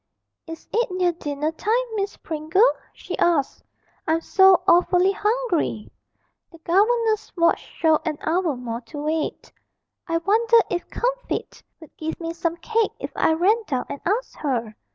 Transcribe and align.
'Is 0.47 0.67
it 0.73 0.89
near 0.89 1.11
dinner 1.11 1.51
time, 1.51 1.85
Miss 1.95 2.17
Pringle?' 2.17 2.73
she 2.91 3.15
asked. 3.19 3.63
'I'm 4.07 4.21
so 4.21 4.63
awfully 4.67 5.11
hungry!' 5.11 5.91
The 6.51 6.57
governess's 6.57 7.31
watch 7.37 7.59
showed 7.59 8.01
an 8.03 8.17
hour 8.21 8.55
more 8.55 8.81
to 8.81 8.97
wait. 8.97 9.51
'I 10.07 10.17
wonder 10.17 10.57
if 10.71 10.89
Comfitt 10.89 11.61
would 11.79 11.95
give 11.97 12.19
me 12.19 12.33
some 12.33 12.55
cake 12.57 12.93
if 12.99 13.11
I 13.15 13.33
ran 13.33 13.61
down 13.67 13.85
and 13.89 14.01
asked 14.03 14.37
her!' 14.37 14.75